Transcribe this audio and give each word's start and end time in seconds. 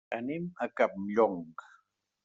Anem 0.17 0.47
a 0.67 0.69
Campllong. 0.81 1.65